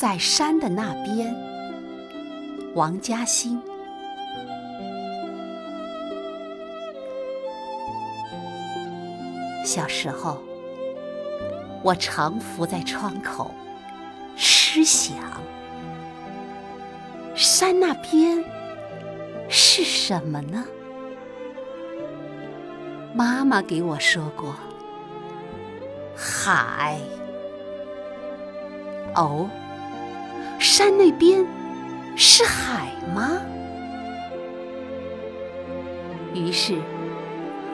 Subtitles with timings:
[0.00, 1.36] 在山的那边，
[2.74, 3.60] 王嘉欣。
[9.62, 10.38] 小时候，
[11.82, 13.50] 我常伏在窗口，
[14.38, 15.14] 痴想：
[17.34, 18.42] 山那边
[19.50, 20.64] 是什么呢？
[23.12, 24.54] 妈妈给我说过，
[26.16, 26.98] 海。
[29.14, 29.46] 哦，
[30.60, 31.44] 山那边
[32.14, 33.40] 是海吗？
[36.34, 36.74] 于是，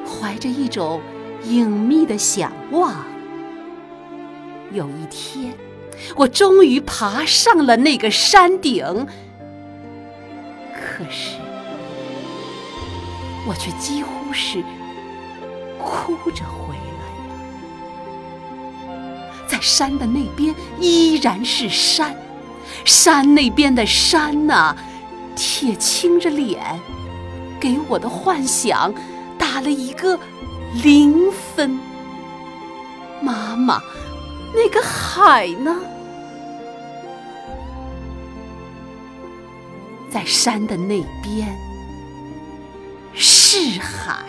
[0.07, 1.01] 怀着一种
[1.43, 3.05] 隐秘的想望，
[4.73, 5.53] 有一天，
[6.17, 9.07] 我终于爬上了那个山顶。
[10.73, 11.37] 可是，
[13.47, 14.63] 我却几乎是
[15.79, 17.03] 哭着回来
[18.97, 19.07] 了。
[19.47, 22.17] 在山的那边依然是山，
[22.87, 24.77] 山那边的山呐，
[25.35, 26.81] 铁青着脸，
[27.59, 28.95] 给我的幻想
[29.37, 30.17] 打了一个
[30.85, 31.79] 零分。
[33.21, 33.83] 妈妈，
[34.55, 35.75] 那个海呢？
[40.09, 41.59] 在山的那边
[43.13, 44.25] 是海，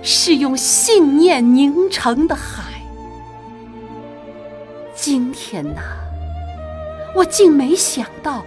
[0.00, 2.62] 是用信念凝成的海。
[4.94, 5.82] 今天呐，
[7.14, 8.44] 我竟没想到，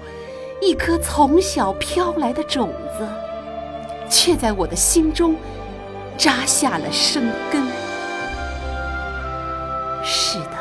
[0.61, 3.07] 一颗从小飘来的种子，
[4.09, 5.35] 却在我的心中
[6.17, 7.61] 扎下了生根。
[10.03, 10.57] 是的，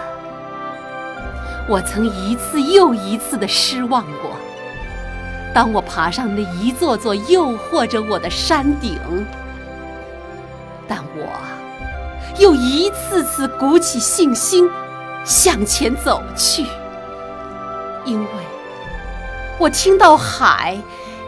[1.68, 4.30] 我曾一次又一次的失望过。
[5.52, 8.98] 当我爬上那一座座诱惑着我的山顶，
[10.86, 11.26] 但我
[12.38, 14.70] 又一次次鼓起信心。
[15.24, 16.64] 向前走去，
[18.06, 18.28] 因为
[19.58, 20.78] 我听到海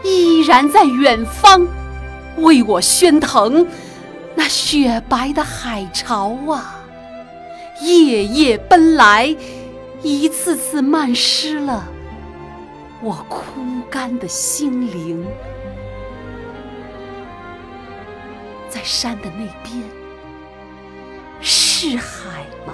[0.03, 1.67] 依然在远方
[2.37, 3.67] 为我喧腾，
[4.33, 6.79] 那雪白的海潮啊，
[7.81, 9.35] 夜夜奔来，
[10.01, 11.83] 一次次漫湿了
[13.01, 15.25] 我枯干的心灵。
[18.69, 19.83] 在山的那边，
[21.41, 22.73] 是海吗？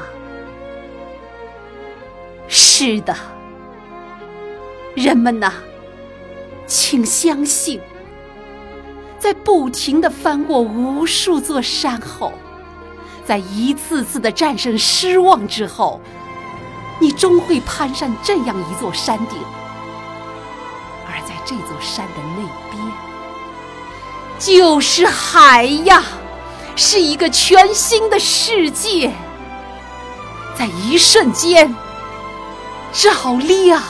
[2.47, 3.15] 是的，
[4.95, 5.51] 人们呐，
[6.65, 7.81] 请相信，
[9.19, 12.31] 在不停的翻过无数座山后，
[13.25, 15.99] 在一次次的战胜失望之后，
[16.99, 19.37] 你终会攀上这样一座山顶，
[21.05, 22.93] 而在这座山的那边，
[24.39, 26.01] 就是海呀，
[26.77, 29.11] 是一个全新的世界，
[30.57, 31.75] 在一瞬间。
[32.93, 33.83] 照亮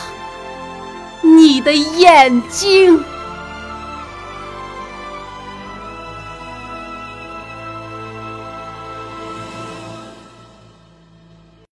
[1.22, 3.15] 你的眼睛。